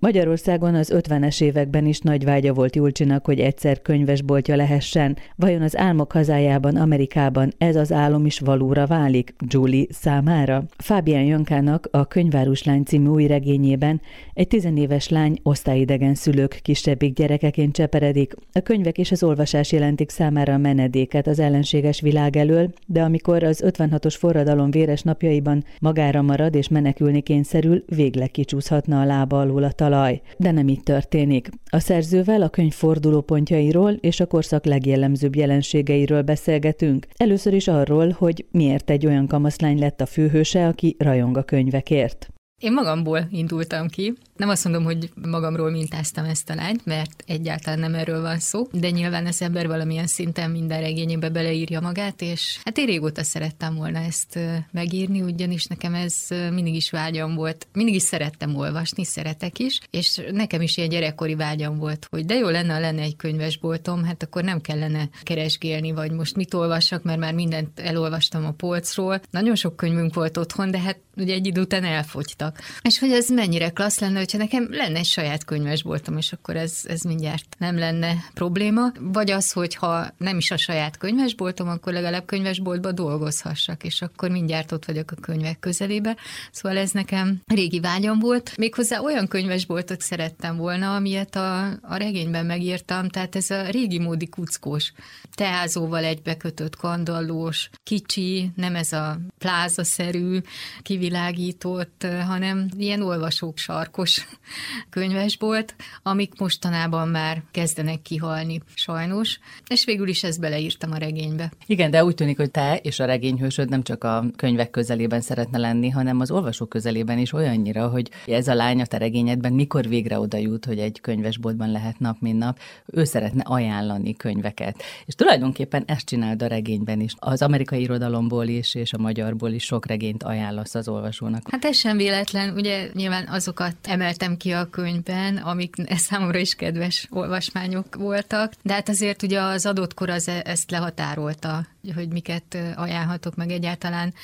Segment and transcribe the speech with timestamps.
[0.00, 5.16] Magyarországon az 50-es években is nagy vágya volt Julcsinak, hogy egyszer könyvesboltja lehessen.
[5.36, 10.64] Vajon az álmok hazájában, Amerikában ez az álom is valóra válik Julie számára?
[10.76, 14.00] Fábián Jankának a Könyváruslány című új regényében
[14.34, 18.34] egy tizenéves lány osztályidegen szülők kisebbik gyerekeként cseperedik.
[18.52, 23.42] A könyvek és az olvasás jelentik számára a menedéket az ellenséges világ elől, de amikor
[23.42, 29.62] az 56-os forradalom véres napjaiban magára marad és menekülni kényszerül, végleg kicsúszhatna a lába alól
[29.62, 30.20] a talaj.
[30.36, 31.48] De nem így történik.
[31.70, 37.06] A szerzővel a könyv fordulópontjairól és a korszak legjellemzőbb jelenségeiről beszélgetünk.
[37.16, 42.28] Először is arról, hogy miért egy olyan kamaszlány lett a főhőse, aki rajong a könyvekért.
[42.58, 44.14] Én magamból indultam ki.
[44.36, 48.68] Nem azt mondom, hogy magamról mintáztam ezt a lányt, mert egyáltalán nem erről van szó,
[48.72, 53.74] de nyilván az ember valamilyen szinten minden regényébe beleírja magát, és hát én régóta szerettem
[53.74, 54.38] volna ezt
[54.70, 57.66] megírni, ugyanis nekem ez mindig is vágyam volt.
[57.72, 62.34] Mindig is szerettem olvasni, szeretek is, és nekem is ilyen gyerekkori vágyam volt, hogy de
[62.34, 67.02] jó lenne, ha lenne egy könyvesboltom, hát akkor nem kellene keresgélni, vagy most mit olvassak,
[67.02, 69.20] mert már mindent elolvastam a polcról.
[69.30, 72.47] Nagyon sok könyvünk volt otthon, de hát ugye egy idő után elfogytak.
[72.82, 76.80] És hogy ez mennyire klassz lenne, hogyha nekem lenne egy saját könyvesboltom, és akkor ez,
[76.84, 78.92] ez mindjárt nem lenne probléma.
[79.00, 84.30] Vagy az, hogy ha nem is a saját könyvesboltom, akkor legalább könyvesboltba dolgozhassak, és akkor
[84.30, 86.16] mindjárt ott vagyok a könyvek közelébe.
[86.50, 88.56] Szóval ez nekem régi vágyam volt.
[88.56, 94.28] Méghozzá olyan könyvesboltot szerettem volna, amilyet a, a regényben megírtam, tehát ez a régi módi
[94.28, 94.92] kuckós,
[95.34, 100.38] teázóval egybekötött kandallós, kicsi, nem ez a plázaszerű,
[100.82, 102.37] kivi kivilágított, hanem
[102.78, 104.26] ilyen olvasók sarkos
[104.90, 111.52] könyvesbolt, amik mostanában már kezdenek kihalni, sajnos, és végül is ezt beleírtam a regénybe.
[111.66, 115.58] Igen, de úgy tűnik, hogy te és a regényhősöd nem csak a könyvek közelében szeretne
[115.58, 119.88] lenni, hanem az olvasók közelében is olyannyira, hogy ez a lány a te regényedben mikor
[119.88, 124.82] végre oda jut, hogy egy könyvesboltban lehet nap, mint nap, ő szeretne ajánlani könyveket.
[125.04, 127.14] És tulajdonképpen ezt csináld a regényben is.
[127.16, 131.42] Az amerikai irodalomból is, és a magyarból is sok regényt ajánlasz az olvasónak.
[131.50, 135.74] Hát ez sem véletlen, ugye nyilván azokat emeltem ki a könyvben, amik
[136.08, 140.70] számomra is kedves olvasmányok voltak, de hát azért ugye az adott kor az e- ezt
[140.70, 144.14] lehatárolta, hogy miket ajánlhatok meg egyáltalán,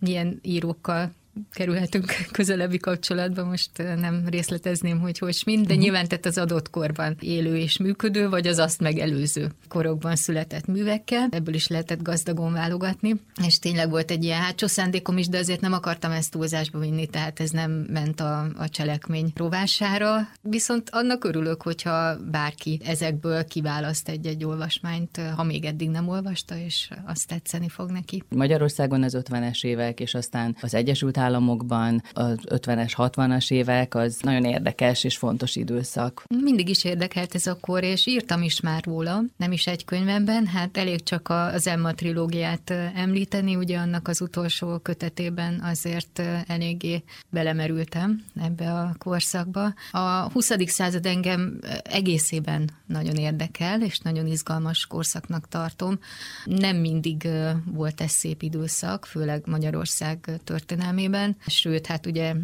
[0.00, 1.12] milyen írókkal
[1.52, 5.82] kerülhetünk közelebbi kapcsolatba, most nem részletezném, hogy hogy mind, de uh-huh.
[5.82, 11.28] nyilván tett az adott korban élő és működő, vagy az azt megelőző korokban született művekkel.
[11.30, 15.60] Ebből is lehetett gazdagon válogatni, és tényleg volt egy ilyen hátsó szándékom is, de azért
[15.60, 20.28] nem akartam ezt túlzásba vinni, tehát ez nem ment a, a cselekmény rovására.
[20.42, 26.90] Viszont annak örülök, hogyha bárki ezekből kiválaszt egy-egy olvasmányt, ha még eddig nem olvasta, és
[27.06, 28.22] azt tetszeni fog neki.
[28.28, 34.44] Magyarországon az 50-es évek, és aztán az Egyesült Államokban az 50-es, 60-as évek, az nagyon
[34.44, 36.24] érdekes és fontos időszak.
[36.42, 40.46] Mindig is érdekelt ez a kor, és írtam is már róla, nem is egy könyvemben,
[40.46, 48.24] hát elég csak az Emma trilógiát említeni, ugye annak az utolsó kötetében azért eléggé belemerültem
[48.40, 49.74] ebbe a korszakba.
[49.90, 50.50] A 20.
[50.66, 55.98] század engem egészében nagyon érdekel, és nagyon izgalmas korszaknak tartom.
[56.44, 57.28] Nem mindig
[57.72, 62.34] volt ez szép időszak, főleg Magyarország történelmében, évben, sőt, hát ugye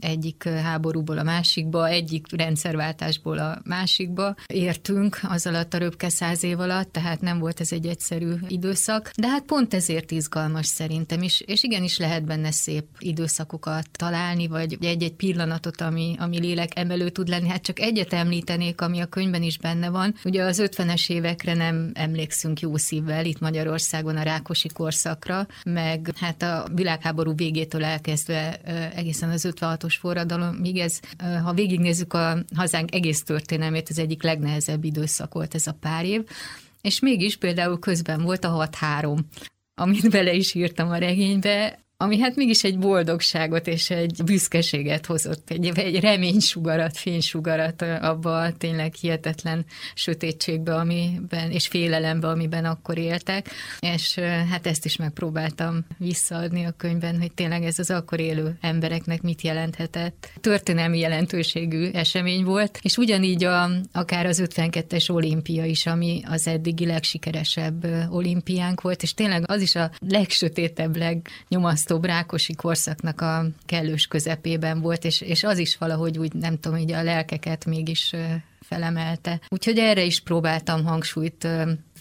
[0.00, 6.60] egyik háborúból a másikba, egyik rendszerváltásból a másikba értünk az alatt a röpke száz év
[6.60, 11.40] alatt, tehát nem volt ez egy egyszerű időszak, de hát pont ezért izgalmas szerintem, is,
[11.40, 17.28] és igenis lehet benne szép időszakokat találni, vagy egy-egy pillanatot, ami, ami lélek emelő tud
[17.28, 17.48] lenni.
[17.48, 20.14] Hát csak egyet említenék, ami a könyvben is benne van.
[20.24, 26.42] Ugye az 50-es évekre nem emlékszünk jó szívvel itt Magyarországon a Rákosi korszakra, meg hát
[26.42, 28.60] a világháború végétől elkezdve elkezdve
[28.94, 31.00] egészen az 56-os forradalom, míg ez,
[31.44, 36.22] ha végignézzük a hazánk egész történelmét, az egyik legnehezebb időszak volt ez a pár év,
[36.82, 38.68] és mégis például közben volt a
[39.00, 39.18] 6-3,
[39.74, 45.50] amit bele is írtam a regénybe, ami hát mégis egy boldogságot és egy büszkeséget hozott,
[45.50, 49.64] egy, egy reménysugarat, fénysugarat abba a tényleg hihetetlen
[49.94, 54.14] sötétségbe, amiben, és félelembe, amiben akkor éltek, és
[54.50, 59.42] hát ezt is megpróbáltam visszaadni a könyvben, hogy tényleg ez az akkor élő embereknek mit
[59.42, 60.30] jelenthetett.
[60.40, 66.86] Történelmi jelentőségű esemény volt, és ugyanígy a, akár az 52-es olimpia is, ami az eddigi
[66.86, 74.06] legsikeresebb olimpiánk volt, és tényleg az is a legsötétebb, legnyomasztóbb borzasztó brákosi korszaknak a kellős
[74.06, 78.12] közepében volt, és, és az is valahogy úgy, nem tudom, így a lelkeket mégis
[78.60, 79.40] felemelte.
[79.48, 81.48] Úgyhogy erre is próbáltam hangsúlyt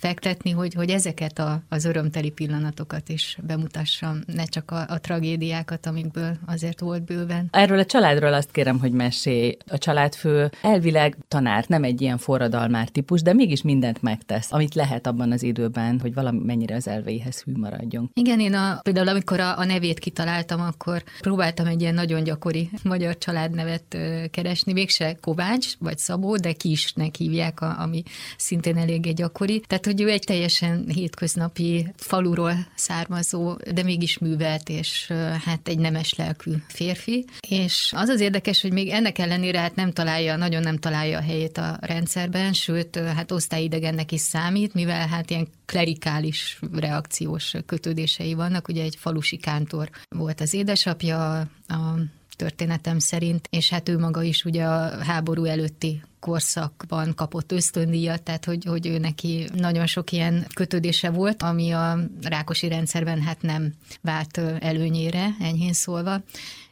[0.03, 5.85] fektetni, hogy, hogy ezeket a, az örömteli pillanatokat is bemutassam, ne csak a, a tragédiákat,
[5.85, 7.47] amikből azért volt bőven.
[7.51, 9.57] Erről a családról azt kérem, hogy mesélj.
[9.67, 15.07] A családfő elvileg tanár, nem egy ilyen forradalmár típus, de mégis mindent megtesz, amit lehet
[15.07, 18.11] abban az időben, hogy valamennyire az elveihez hű maradjon.
[18.13, 22.69] Igen, én a, például amikor a, a nevét kitaláltam, akkor próbáltam egy ilyen nagyon gyakori
[22.83, 23.97] magyar családnevet
[24.31, 28.03] keresni, mégse Kovács vagy Szabó, de Kisnek hívják, a, ami
[28.37, 29.59] szintén eléggé gyakori.
[29.67, 35.11] Tehát, hogy ő egy teljesen hétköznapi faluról származó, de mégis művelt, és
[35.45, 37.25] hát egy nemes lelkű férfi.
[37.47, 41.21] És az az érdekes, hogy még ennek ellenére hát nem találja, nagyon nem találja a
[41.21, 48.67] helyét a rendszerben, sőt, hát osztályidegennek is számít, mivel hát ilyen klerikális reakciós kötődései vannak.
[48.67, 51.97] Ugye egy falusi kántor volt az édesapja, a
[52.35, 58.45] történetem szerint, és hát ő maga is ugye a háború előtti korszakban kapott ösztöndíjat, tehát
[58.45, 63.73] hogy, hogy ő neki nagyon sok ilyen kötődése volt, ami a rákosi rendszerben hát nem
[64.01, 66.21] vált előnyére, enyhén szólva.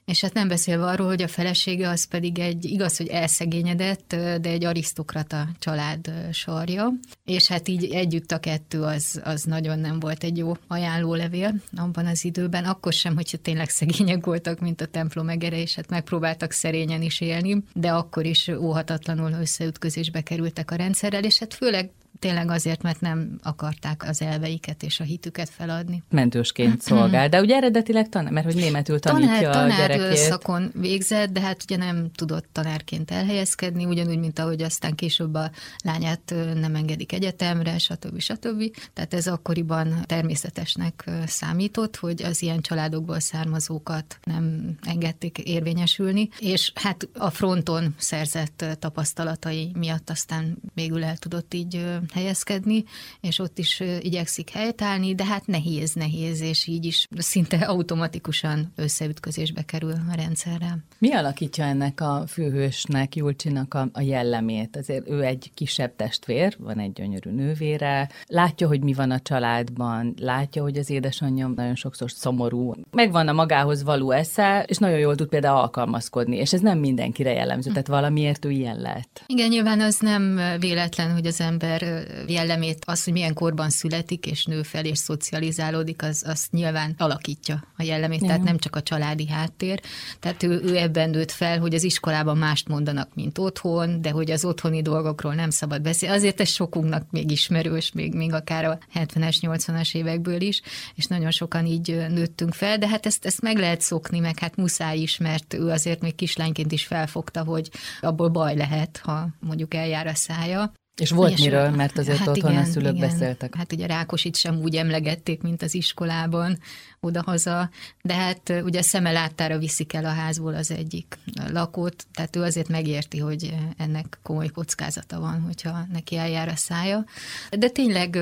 [0.05, 4.49] És hát nem beszélve arról, hogy a felesége az pedig egy, igaz, hogy elszegényedett, de
[4.49, 6.93] egy arisztokrata család sarja,
[7.25, 12.05] és hát így együtt a kettő az, az nagyon nem volt egy jó ajánlólevél abban
[12.05, 16.51] az időben, akkor sem, hogyha tényleg szegények voltak, mint a templom egere, és hát megpróbáltak
[16.51, 21.91] szerényen is élni, de akkor is óhatatlanul összeütközésbe kerültek a rendszerrel, és hát főleg
[22.21, 26.03] tényleg azért, mert nem akarták az elveiket és a hitüket feladni.
[26.09, 30.17] Mentősként szolgál, de ugye eredetileg tanár, mert hogy németül tanítja tanár, tanár a gyerekét.
[30.17, 35.51] szakon végzett, de hát ugye nem tudott tanárként elhelyezkedni, ugyanúgy, mint ahogy aztán később a
[35.83, 38.19] lányát nem engedik egyetemre, stb.
[38.19, 38.77] stb.
[38.93, 47.07] Tehát ez akkoriban természetesnek számított, hogy az ilyen családokból származókat nem engedték érvényesülni, és hát
[47.13, 52.83] a fronton szerzett tapasztalatai miatt aztán végül el tudott így helyezkedni,
[53.21, 59.61] és ott is igyekszik helytállni, de hát nehéz, nehéz, és így is szinte automatikusan összeütközésbe
[59.61, 60.77] kerül a rendszerrel.
[60.97, 64.77] Mi alakítja ennek a főhősnek, Julcsinak a, a jellemét?
[64.77, 70.13] Azért ő egy kisebb testvér, van egy gyönyörű nővére, látja, hogy mi van a családban,
[70.19, 75.15] látja, hogy az édesanyja nagyon sokszor szomorú, megvan a magához való esze, és nagyon jól
[75.15, 79.23] tud például alkalmazkodni, és ez nem mindenkire jellemző, tehát valamiért ő ilyen lett.
[79.27, 84.45] Igen, nyilván az nem véletlen, hogy az ember jellemét, az, hogy milyen korban születik és
[84.45, 88.27] nő fel és szocializálódik, az, az nyilván alakítja a jellemét, Igen.
[88.27, 89.81] tehát nem csak a családi háttér.
[90.19, 94.31] Tehát ő, ő ebben nőtt fel, hogy az iskolában mást mondanak, mint otthon, de hogy
[94.31, 96.15] az otthoni dolgokról nem szabad beszélni.
[96.15, 100.61] Azért ez sokunknak még ismerős, még, még akár a 70-es, 80-as évekből is,
[100.95, 104.55] és nagyon sokan így nőttünk fel, de hát ezt, ezt meg lehet szokni, meg hát
[104.55, 107.69] muszáj is, mert ő azért még kislányként is felfogta, hogy
[108.01, 110.71] abból baj lehet, ha mondjuk eljár a szája.
[111.01, 113.09] És volt és miről, mert azért hát otthon igen, a szülők igen.
[113.09, 113.55] beszéltek.
[113.55, 116.57] Hát ugye Rákosit sem úgy emlegették, mint az iskolában,
[117.03, 117.69] odahaza,
[118.01, 121.17] de hát ugye a szeme láttára viszik el a házból az egyik
[121.51, 127.05] lakót, tehát ő azért megérti, hogy ennek komoly kockázata van, hogyha neki eljár a szája.
[127.49, 128.17] De tényleg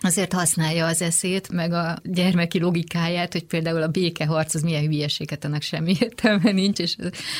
[0.00, 5.44] azért használja az eszét, meg a gyermeki logikáját, hogy például a békeharc az milyen hülyeséget,
[5.44, 6.96] annak semmi értelme nincs, és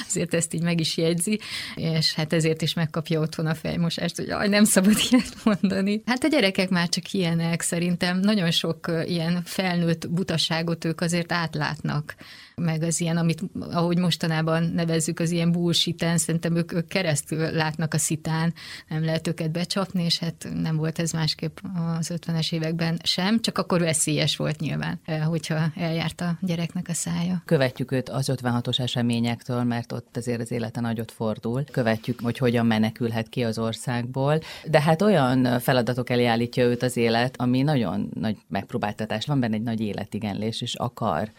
[0.06, 1.40] azért ezt így meg is jegyzi,
[1.74, 6.02] és hát ezért is megkapja otthon a fejmosást, hogy aj, nem szabad ilyet mondani.
[6.06, 11.32] Hát a gyerekek már csak ilyenek, szerintem nagyon sok ilyen felnőtt butaság világot ők azért
[11.32, 12.14] átlátnak
[12.54, 17.94] meg az ilyen, amit ahogy mostanában nevezzük, az ilyen bullshit szerintem ők, ők keresztül látnak
[17.94, 18.54] a szitán,
[18.88, 21.58] nem lehet őket becsapni, és hát nem volt ez másképp
[21.98, 26.94] az 50-es években sem, csak akkor veszélyes volt nyilván, eh, hogyha eljárt a gyereknek a
[26.94, 27.42] szája.
[27.44, 31.64] Követjük őt az 56-os eseményektől, mert ott azért az élete nagyot fordul.
[31.64, 36.96] Követjük, hogy hogyan menekülhet ki az országból, de hát olyan feladatok elé állítja őt az
[36.96, 39.26] élet, ami nagyon nagy megpróbáltatás.
[39.26, 41.30] Van benne egy nagy életigenlés, és akar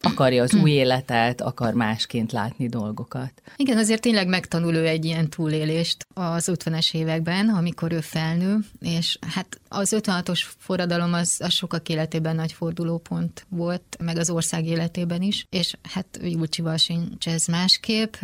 [0.00, 3.32] akarja az új életet, akar másként látni dolgokat.
[3.56, 9.18] Igen, azért tényleg megtanul ő egy ilyen túlélést az 50-es években, amikor ő felnő, és
[9.34, 15.22] hát az 56-os forradalom az, az sokak életében nagy fordulópont volt, meg az ország életében
[15.22, 18.14] is, és hát Julcsival sincs ez másképp,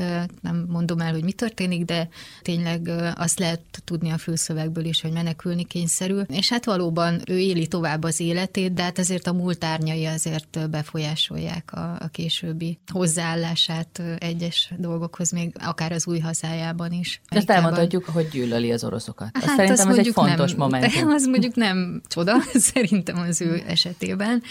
[0.40, 2.08] nem mondom el, hogy mi történik, de
[2.42, 7.66] tényleg azt lehet tudni a fülszövegből is, hogy menekülni kényszerül, és hát valóban ő éli
[7.66, 14.02] tovább az életét, de hát azért a múlt árnyai azért befolyásolják a, a későbbi hozzáállását
[14.18, 17.20] egyes dolgokhoz, még akár az új hazájában is.
[17.28, 19.28] Ezt elmondhatjuk, hogy gyűlöli az oroszokat.
[19.32, 21.08] Hát azt szerintem ez egy fontos nem, momentum.
[21.14, 22.34] Az mondjuk nem csoda,
[22.72, 24.42] szerintem az ő esetében,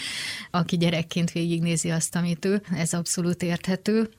[0.50, 4.10] aki gyerekként végignézi azt, amit ő, ez abszolút érthető.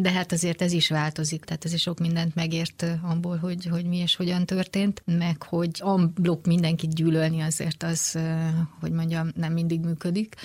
[0.00, 3.84] de hát azért ez is változik, tehát ez is sok mindent megért abból, hogy, hogy
[3.86, 8.18] mi és hogyan történt, meg hogy amblok mindenkit gyűlölni azért az,
[8.80, 10.36] hogy mondjam, nem mindig működik.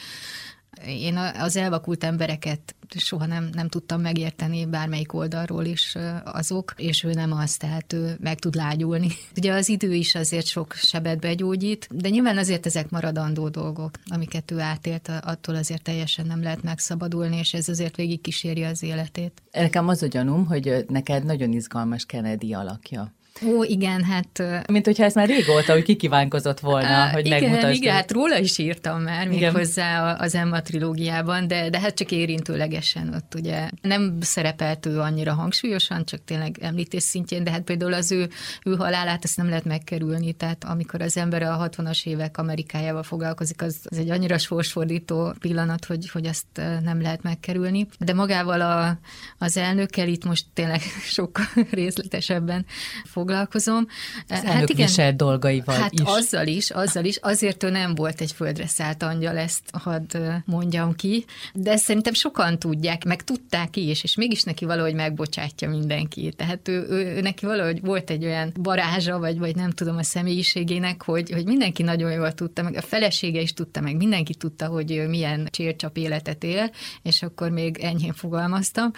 [0.85, 7.13] Én az elvakult embereket soha nem, nem tudtam megérteni bármelyik oldalról is azok, és ő
[7.13, 9.07] nem az, tehát ő meg tud lágyulni.
[9.37, 14.51] Ugye az idő is azért sok sebet begyógyít, de nyilván azért ezek maradandó dolgok, amiket
[14.51, 19.41] ő átélt, attól azért teljesen nem lehet megszabadulni, és ez azért végig kíséri az életét.
[19.51, 23.15] Nekem az a gyanúm, hogy neked nagyon izgalmas Kennedy alakja.
[23.45, 24.43] Ó, igen, hát...
[24.71, 27.75] Mint hogyha ez már régóta, hogy kikívánkozott volna, uh, hogy igen, megmutasd.
[27.75, 32.11] Igen, hát róla is írtam már, még hozzá az Emma trilógiában, de, de hát csak
[32.11, 37.93] érintőlegesen ott ugye nem szerepelt ő annyira hangsúlyosan, csak tényleg említés szintjén, de hát például
[37.93, 38.29] az ő,
[38.65, 43.61] ő halálát ezt nem lehet megkerülni, tehát amikor az ember a 60-as évek Amerikájával foglalkozik,
[43.61, 46.45] az, az egy annyira sorsfordító pillanat, hogy, hogy azt
[46.83, 47.87] nem lehet megkerülni.
[47.99, 48.99] De magával a,
[49.37, 50.81] az elnökkel itt most tényleg
[51.17, 52.65] sokkal részletesebben
[53.03, 53.87] fog foglalkozom.
[54.29, 55.99] Az hát igen, dolgaival hát is.
[56.03, 57.17] azzal is, azzal is.
[57.17, 62.59] Azért ő nem volt egy földre szállt angyal, ezt hadd mondjam ki, de szerintem sokan
[62.59, 66.33] tudják, meg tudták is, és mégis neki valahogy megbocsátja mindenki.
[66.35, 70.03] Tehát ő, ő, ő neki valahogy volt egy olyan barázsa, vagy, vagy nem tudom a
[70.03, 74.65] személyiségének, hogy, hogy mindenki nagyon jól tudta, meg a felesége is tudta, meg mindenki tudta,
[74.67, 76.71] hogy milyen csércsap életet él,
[77.03, 78.91] és akkor még enyhén fogalmaztam.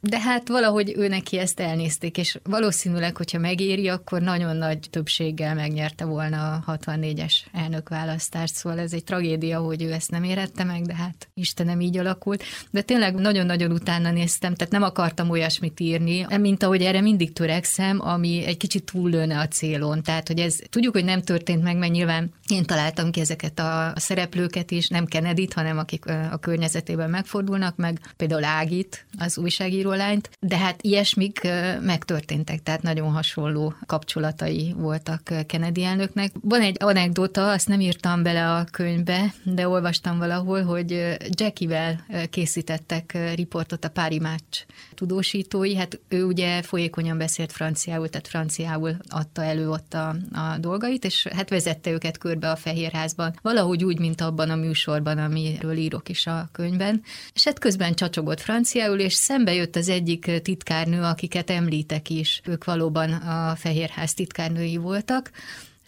[0.00, 5.54] De hát valahogy ő neki ezt elnézték, és valószínűleg, hogyha megéri, akkor nagyon nagy többséggel
[5.54, 10.82] megnyerte volna a 64-es elnökválasztást, szóval ez egy tragédia, hogy ő ezt nem érette meg,
[10.82, 12.42] de hát Istenem így alakult.
[12.70, 18.00] De tényleg nagyon-nagyon utána néztem, tehát nem akartam olyasmit írni, mint ahogy erre mindig törekszem,
[18.00, 20.02] ami egy kicsit túllőne a célon.
[20.02, 23.92] Tehát, hogy ez tudjuk, hogy nem történt meg, mert nyilván én találtam ki ezeket a
[23.96, 30.30] szereplőket is, nem kennedy hanem akik a környezetében megfordulnak, meg például Ágit, az újságíró lányt,
[30.40, 31.40] de hát ilyesmik
[31.80, 33.55] megtörténtek, tehát nagyon hasonló
[33.86, 36.32] kapcsolatai voltak Kennedy elnöknek.
[36.40, 43.18] Van egy anekdota, azt nem írtam bele a könyvbe, de olvastam valahol, hogy Jackie-vel készítettek
[43.34, 49.70] riportot a Pári Match tudósítói, hát ő ugye folyékonyan beszélt franciául, tehát franciául adta elő
[49.70, 54.50] ott a, a dolgait, és hát vezette őket körbe a Fehérházban, valahogy úgy, mint abban
[54.50, 57.02] a műsorban, amiről írok is a könyvben,
[57.34, 62.64] és hát közben csacsogott franciául, és szembe jött az egyik titkárnő, akiket említek is, ők
[62.64, 65.30] valóban a Fehérház titkárnői voltak,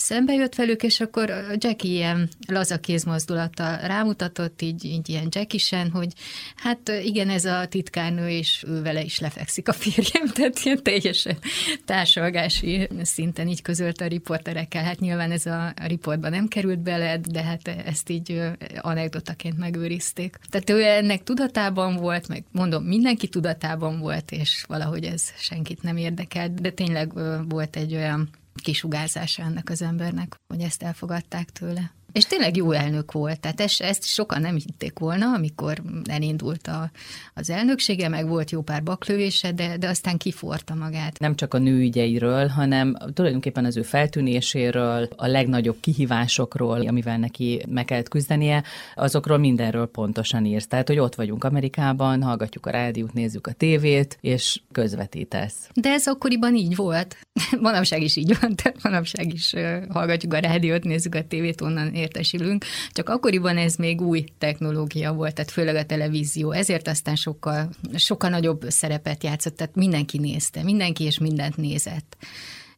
[0.01, 6.13] szembe jött velük, és akkor Jackie ilyen laza kézmozdulattal rámutatott, így, így ilyen Jackisen, hogy
[6.57, 11.39] hát igen, ez a titkárnő, és ő vele is lefekszik a férjem, tehát ilyen teljesen
[11.85, 14.85] társalgási szinten így közölt a riporterekkel.
[14.85, 18.41] Hát nyilván ez a riportban nem került bele, de hát ezt így
[18.81, 20.39] anekdotaként megőrizték.
[20.51, 25.97] Tehát ő ennek tudatában volt, meg mondom, mindenki tudatában volt, és valahogy ez senkit nem
[25.97, 27.13] érdekelt, de tényleg
[27.49, 31.98] volt egy olyan kisugárzása ennek az embernek, hogy ezt elfogadták tőle.
[32.19, 36.91] És tényleg jó elnök volt, tehát ezt, ezt sokan nem hitték volna, amikor elindult a,
[37.35, 41.19] az elnöksége, meg volt jó pár baklövése, de, de aztán kiforta magát.
[41.19, 47.85] Nem csak a nőügyeiről, hanem tulajdonképpen az ő feltűnéséről, a legnagyobb kihívásokról, amivel neki meg
[47.85, 48.63] kellett küzdenie,
[48.95, 50.67] azokról mindenről pontosan írsz.
[50.67, 55.71] Tehát, hogy ott vagyunk Amerikában, hallgatjuk a rádiót, nézzük a tévét, és közvetítesz.
[55.75, 57.17] De ez akkoriban így volt.
[57.61, 59.55] Manapság is így van, tehát manapság is
[59.89, 65.35] hallgatjuk a rádiót, nézzük a tévét, onnan értesülünk, csak akkoriban ez még új technológia volt,
[65.35, 71.05] tehát főleg a televízió, ezért aztán sokkal, sokkal nagyobb szerepet játszott, tehát mindenki nézte, mindenki
[71.05, 72.17] és mindent nézett.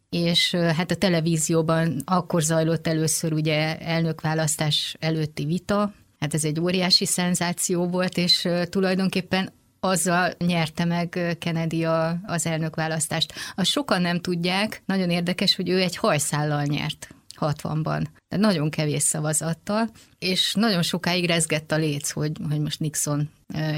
[0.09, 7.07] És hát a televízióban akkor zajlott először ugye elnökválasztás előtti vita, hát ez egy óriási
[7.07, 13.33] szenzáció volt, és tulajdonképpen azzal nyerte meg Kennedy a, az elnökválasztást.
[13.55, 17.09] Azt sokan nem tudják, nagyon érdekes, hogy ő egy hajszállal nyert
[17.41, 18.05] 60-ban.
[18.29, 23.31] De nagyon kevés szavazattal, és nagyon sokáig rezgett a léc, hogy, hogy most Nixon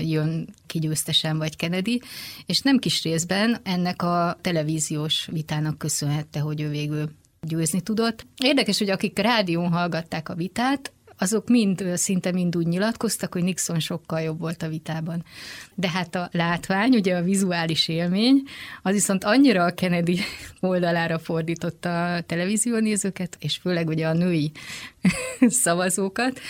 [0.03, 0.91] jön ki
[1.33, 2.03] vagy Kennedy,
[2.47, 8.27] és nem kis részben ennek a televíziós vitának köszönhette, hogy ő végül győzni tudott.
[8.43, 10.93] Érdekes, hogy akik rádión hallgatták a vitát,
[11.23, 15.25] azok mind, szinte mind úgy nyilatkoztak, hogy Nixon sokkal jobb volt a vitában.
[15.75, 18.43] De hát a látvány, ugye a vizuális élmény,
[18.83, 20.19] az viszont annyira a Kennedy
[20.61, 24.53] oldalára fordította a televíziónézőket, és főleg ugye a női
[25.63, 26.41] szavazókat,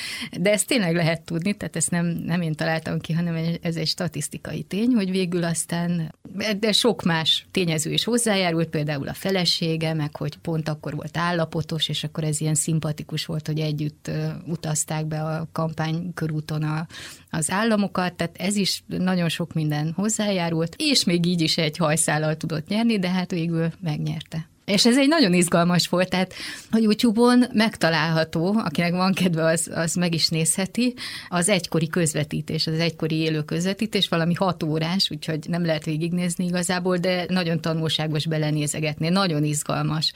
[0.41, 3.87] de ezt tényleg lehet tudni, tehát ezt nem, nem én találtam ki, hanem ez egy
[3.87, 6.15] statisztikai tény, hogy végül aztán,
[6.59, 11.89] de sok más tényező is hozzájárult, például a felesége, meg hogy pont akkor volt állapotos,
[11.89, 14.11] és akkor ez ilyen szimpatikus volt, hogy együtt
[14.63, 16.87] utazták be a kampány körúton a,
[17.31, 22.37] az államokat, tehát ez is nagyon sok minden hozzájárult, és még így is egy hajszállal
[22.37, 24.51] tudott nyerni, de hát végül megnyerte.
[24.65, 26.33] És ez egy nagyon izgalmas volt, tehát
[26.71, 30.95] a YouTube-on megtalálható, akinek van kedve, az, az meg is nézheti,
[31.29, 36.97] az egykori közvetítés, az egykori élő közvetítés, valami hat órás, úgyhogy nem lehet végignézni igazából,
[36.97, 40.13] de nagyon tanulságos belenézegetni, nagyon izgalmas.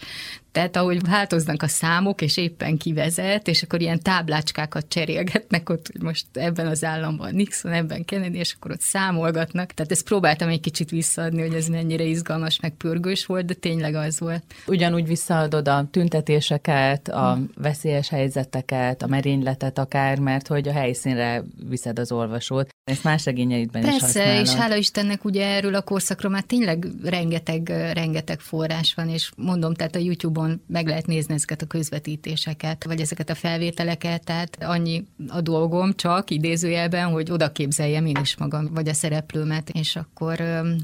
[0.57, 6.03] Tehát ahogy változnak a számok, és éppen kivezet, és akkor ilyen táblácskákat cserélgetnek ott, hogy
[6.03, 9.73] most ebben az államban Nixon, ebben Kennedy, és akkor ott számolgatnak.
[9.73, 13.95] Tehát ezt próbáltam egy kicsit visszaadni, hogy ez mennyire izgalmas, meg pörgős volt, de tényleg
[13.95, 14.36] az volt.
[14.67, 17.51] Ugyanúgy visszaadod a tüntetéseket, a hmm.
[17.55, 22.69] veszélyes helyzeteket, a merényletet akár, mert hogy a helyszínre viszed az olvasót.
[22.85, 24.47] Ezt más regényeidben Persze, is használod.
[24.47, 29.75] és hála Istennek ugye erről a korszakról már tényleg rengeteg, rengeteg forrás van, és mondom,
[29.75, 35.05] tehát a YouTube-on meg lehet nézni ezeket a közvetítéseket, vagy ezeket a felvételeket, tehát annyi
[35.29, 40.39] a dolgom csak idézőjelben, hogy oda képzeljem én is magam, vagy a szereplőmet, és akkor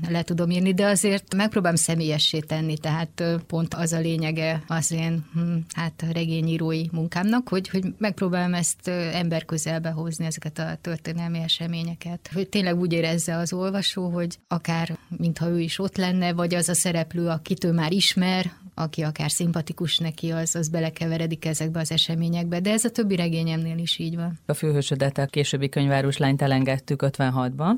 [0.08, 5.24] le tudom írni, de azért megpróbálom személyessé tenni, tehát pont az a lényege az én
[5.32, 12.30] hm, hát regényírói munkámnak, hogy, hogy megpróbálom ezt ember közelbe hozni, ezeket a történelmi eseményeket.
[12.34, 16.68] Hogy tényleg úgy érezze az olvasó, hogy akár mintha ő is ott lenne, vagy az
[16.68, 21.90] a szereplő, akit ő már ismer, aki akár szimpatikus neki, az, az belekeveredik ezekbe az
[21.90, 24.38] eseményekbe, de ez a többi regényemnél is így van.
[24.46, 27.72] A főhősödet a későbbi könyvárus lányt elengedtük 56-ban,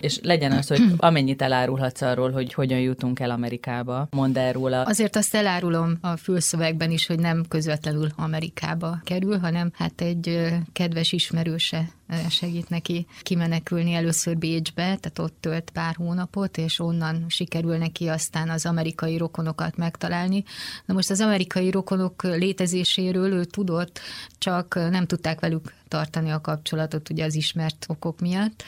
[0.00, 4.82] és legyen az, hogy amennyit elárulhatsz arról, hogy hogyan jutunk el Amerikába, mondd el róla.
[4.82, 11.12] Azért azt elárulom a fülszövegben is, hogy nem közvetlenül Amerikába kerül, hanem hát egy kedves
[11.12, 11.88] ismerőse
[12.28, 18.48] segít neki kimenekülni először Bécsbe, tehát ott tölt pár hónapot, és onnan sikerül neki aztán
[18.48, 20.44] az amerikai rokonokat megtalálni.
[20.84, 24.00] Na most az amerikai rokonok létezéséről ő tudott,
[24.38, 28.62] csak nem tudták velük tartani a kapcsolatot ugye az ismert okok miatt.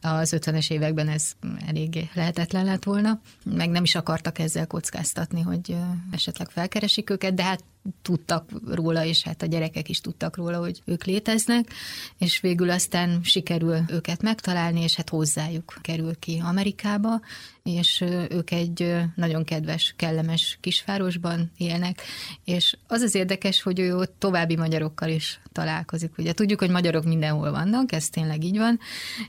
[0.00, 1.32] Az 50-es években ez
[1.66, 5.76] eléggé lehetetlen lett volna, meg nem is akartak ezzel kockáztatni, hogy
[6.10, 7.64] esetleg felkeresik őket, de hát
[8.02, 11.72] tudtak róla, és hát a gyerekek is tudtak róla, hogy ők léteznek,
[12.18, 17.20] és végül aztán sikerül őket megtalálni, és hát hozzájuk kerül ki Amerikába,
[17.62, 22.02] és ők egy nagyon kedves, kellemes kisvárosban élnek,
[22.44, 26.18] és az az érdekes, hogy ő ott további magyarokkal is találkozik.
[26.18, 28.78] Ugye tudjuk, hogy magyarok mindenhol vannak, ez tényleg így van,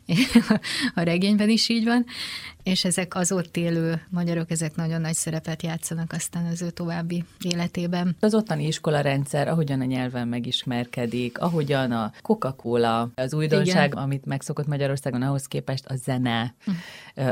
[0.95, 2.05] a regényben is így van,
[2.67, 7.23] és ezek az ott élő magyarok, ezek nagyon nagy szerepet játszanak aztán az ő további
[7.41, 8.15] életében.
[8.19, 14.03] Az ottani iskola rendszer, ahogyan a nyelven megismerkedik, ahogyan a Coca-Cola, az újdonság, Igen.
[14.03, 16.71] amit megszokott Magyarországon, ahhoz képest a zene hm.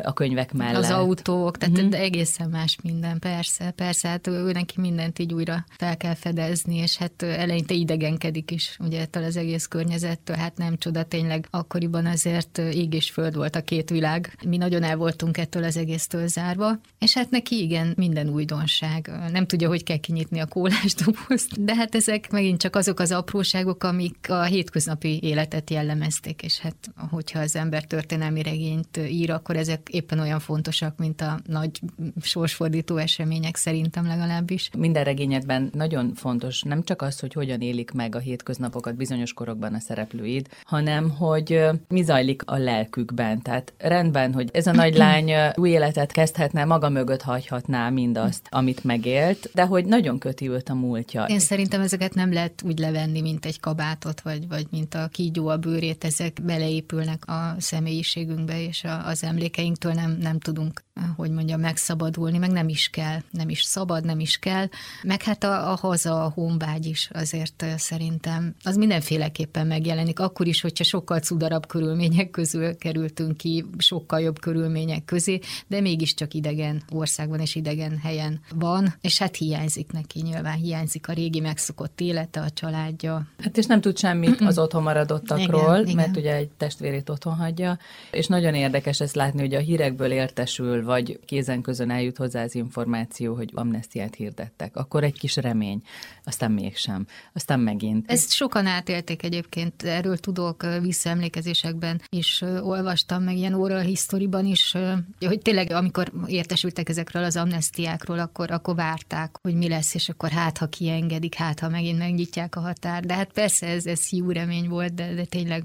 [0.04, 0.84] a könyvek mellett.
[0.84, 2.00] Az autók, tehát uh-huh.
[2.00, 6.98] egészen más minden, persze, persze, hát ő neki mindent így újra fel kell fedezni, és
[6.98, 12.58] hát eleinte idegenkedik is, ugye ettől az egész környezettől, hát nem csoda, tényleg akkoriban azért
[12.58, 14.38] ég és föld volt a két világ.
[14.45, 19.12] Mi nagyon el voltunk ettől az egésztől zárva, és hát neki igen, minden újdonság.
[19.31, 23.12] Nem tudja, hogy kell kinyitni a kólás dobozt, de hát ezek megint csak azok az
[23.12, 26.75] apróságok, amik a hétköznapi életet jellemezték, és hát
[27.10, 31.81] hogyha az ember történelmi regényt ír, akkor ezek éppen olyan fontosak, mint a nagy
[32.21, 34.69] sorsfordító események szerintem legalábbis.
[34.77, 39.73] Minden regényedben nagyon fontos nem csak az, hogy hogyan élik meg a hétköznapokat bizonyos korokban
[39.73, 43.41] a szereplőid, hanem hogy mi zajlik a lelkükben.
[43.41, 48.84] Tehát rendben, hogy ez a nagy lány új életet kezdhetne, maga mögött hagyhatná mindazt, amit
[48.84, 51.24] megélt, de hogy nagyon köti őt a múltja.
[51.24, 55.48] Én szerintem ezeket nem lehet úgy levenni, mint egy kabátot, vagy, vagy mint a kígyó
[55.48, 60.84] a bőrét, ezek beleépülnek a személyiségünkbe, és a, az emlékeinktől nem, nem tudunk
[61.15, 64.67] hogy mondja, megszabadulni, meg nem is kell, nem is szabad, nem is kell,
[65.03, 70.62] meg hát a, a haza, a honvágy is azért szerintem, az mindenféleképpen megjelenik, akkor is,
[70.62, 77.39] hogyha sokkal cudarabb körülmények közül kerültünk ki, sokkal jobb körülmények közé, de mégiscsak idegen országban
[77.39, 82.49] és idegen helyen van, és hát hiányzik neki nyilván, hiányzik a régi megszokott élete, a
[82.49, 83.27] családja.
[83.43, 86.21] Hát és nem tud semmit az otthon maradottakról, igen, mert igen.
[86.21, 87.77] ugye egy testvérét otthon hagyja,
[88.12, 92.56] és nagyon érdekes ezt látni, hogy a hírekből értesül, vagy kézen közön eljut hozzá az
[92.56, 95.82] információ, hogy amnestiát hirdettek, akkor egy kis remény,
[96.24, 98.12] aztán mégsem, aztán megint.
[98.12, 104.76] Ezt sokan átélték egyébként, erről tudok visszaemlékezésekben is olvastam, meg ilyen oral historyban is,
[105.19, 110.30] hogy tényleg amikor értesültek ezekről az amnestiákról, akkor, akkor várták, hogy mi lesz, és akkor
[110.30, 113.04] hát, ha kiengedik, hát, ha megint megnyitják a határ.
[113.06, 115.63] De hát persze ez, ez jó remény volt, de, de tényleg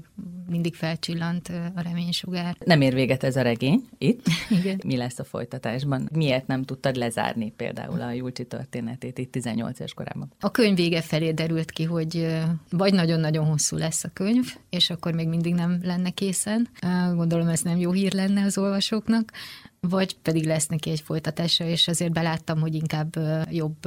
[0.49, 2.57] mindig felcsillant a reménysugár.
[2.65, 4.25] Nem ér véget ez a regény itt.
[4.59, 4.81] Igen.
[4.85, 6.09] Mi lesz a folytatásban?
[6.11, 10.31] Miért nem tudtad lezárni például a Julcsi történetét itt 18 éves korában?
[10.39, 12.37] A könyv vége felé derült ki, hogy
[12.69, 16.69] vagy nagyon-nagyon hosszú lesz a könyv, és akkor még mindig nem lenne készen.
[17.15, 19.31] Gondolom ez nem jó hír lenne az olvasóknak,
[19.79, 23.15] vagy pedig lesz neki egy folytatása, és azért beláttam, hogy inkább
[23.49, 23.85] jobb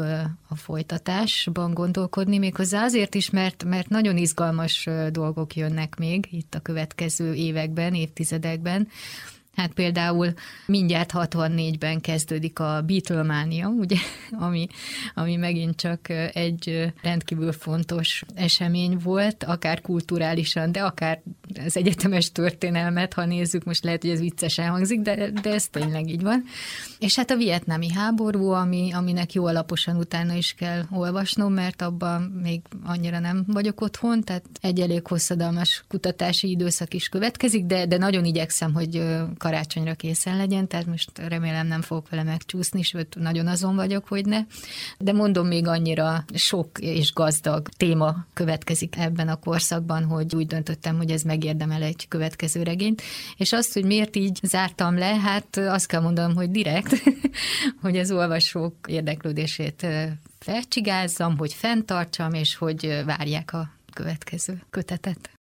[0.49, 6.61] a folytatásban gondolkodni, méghozzá azért is, mert, mert nagyon izgalmas dolgok jönnek még itt a
[6.61, 8.89] következő években, évtizedekben,
[9.57, 10.33] Hát például
[10.67, 13.97] mindjárt 64-ben kezdődik a Beatlemania, ugye,
[14.47, 14.67] ami,
[15.15, 21.23] ami megint csak egy rendkívül fontos esemény volt, akár kulturálisan, de akár
[21.65, 26.09] az egyetemes történelmet, ha nézzük, most lehet, hogy ez viccesen hangzik, de, de ez tényleg
[26.09, 26.45] így van.
[26.99, 32.23] És hát a vietnámi háború, ami, aminek jó alaposan utána is kell olvasnom, mert abban
[32.23, 37.99] még annyira nem vagyok otthon, tehát egy elég hosszadalmas kutatási időszak is következik, de, de
[37.99, 39.03] nagyon igyekszem, hogy
[39.45, 44.27] karácsonyra készen legyen, tehát most remélem nem fogok vele megcsúszni, sőt nagyon azon vagyok, hogy
[44.27, 44.41] ne.
[44.99, 50.97] De mondom, még annyira sok és gazdag téma következik ebben a korszakban, hogy úgy döntöttem,
[50.97, 53.03] hogy ez megérdemel egy következő regényt.
[53.37, 57.03] És azt, hogy miért így zártam le, hát azt kell mondanom, hogy direkt,
[57.83, 59.87] hogy az olvasók érdeklődését
[60.39, 65.35] felcsigázzam, hogy fenntartsam, és hogy várják a következő kötetet.